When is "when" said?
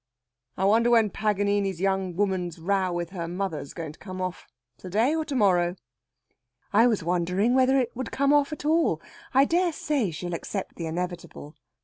0.89-1.11